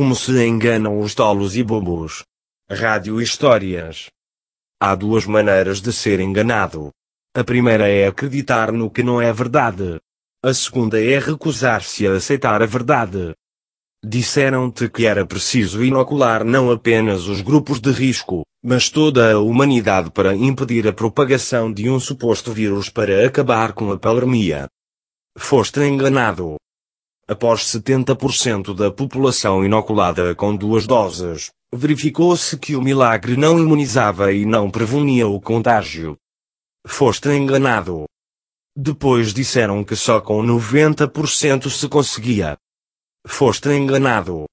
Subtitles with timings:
[0.00, 2.24] Como se enganam os tolos e bobos.
[2.70, 4.06] Rádio Histórias.
[4.80, 6.90] Há duas maneiras de ser enganado.
[7.36, 10.00] A primeira é acreditar no que não é verdade.
[10.42, 13.34] A segunda é recusar-se a aceitar a verdade.
[14.02, 20.10] Disseram-te que era preciso inocular não apenas os grupos de risco, mas toda a humanidade
[20.10, 24.66] para impedir a propagação de um suposto vírus para acabar com a pandemia.
[25.36, 26.56] Foste enganado.
[27.30, 34.44] Após 70% da população inoculada com duas doses, verificou-se que o milagre não imunizava e
[34.44, 36.16] não prevenia o contágio.
[36.84, 38.06] Foste enganado.
[38.76, 42.58] Depois disseram que só com 90% se conseguia.
[43.24, 44.46] Foste enganado.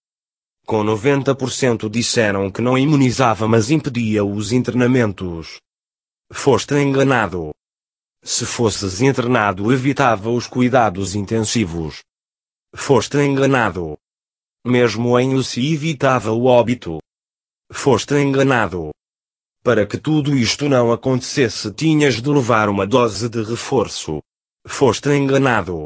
[0.64, 5.58] Com 90% disseram que não imunizava mas impedia os internamentos.
[6.32, 7.50] Foste enganado.
[8.24, 12.04] Se fosses internado evitava os cuidados intensivos.
[12.78, 13.98] Foste enganado.
[14.66, 17.00] Mesmo em o se evitava o óbito.
[17.70, 18.92] Foste enganado.
[19.62, 24.22] Para que tudo isto não acontecesse tinhas de levar uma dose de reforço.
[24.66, 25.86] Foste enganado.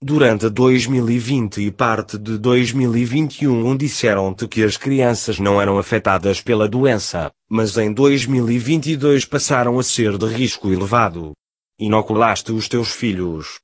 [0.00, 7.30] Durante 2020 e parte de 2021 disseram-te que as crianças não eram afetadas pela doença,
[7.50, 11.32] mas em 2022 passaram a ser de risco elevado.
[11.78, 13.58] Inoculaste os teus filhos.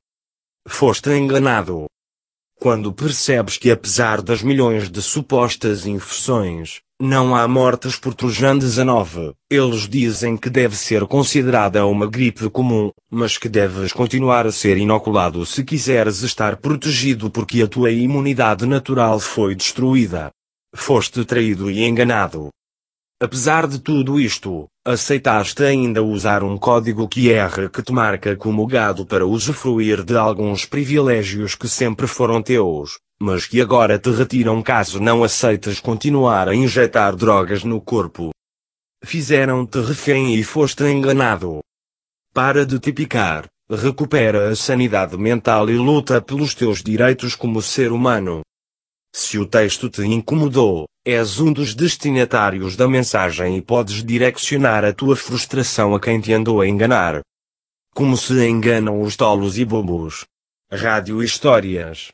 [0.66, 1.86] Foste enganado.
[2.60, 9.32] Quando percebes que apesar das milhões de supostas infecções, não há mortes por Trojan 19.
[9.48, 14.76] Eles dizem que deve ser considerada uma gripe comum, mas que deves continuar a ser
[14.76, 20.32] inoculado se quiseres estar protegido porque a tua imunidade natural foi destruída.
[20.74, 22.48] Foste traído e enganado.
[23.20, 29.04] Apesar de tudo isto, aceitaste ainda usar um código QR que te marca como gado
[29.04, 35.00] para usufruir de alguns privilégios que sempre foram teus, mas que agora te retiram caso
[35.00, 38.30] não aceites continuar a injetar drogas no corpo.
[39.04, 41.58] Fizeram-te refém e foste enganado.
[42.32, 47.90] Para de te picar, recupera a sanidade mental e luta pelos teus direitos como ser
[47.90, 48.42] humano.
[49.14, 54.92] Se o texto te incomodou, és um dos destinatários da mensagem e podes direcionar a
[54.92, 57.20] tua frustração a quem te andou a enganar.
[57.94, 60.24] Como se enganam os tolos e bobos.
[60.70, 62.12] Rádio Histórias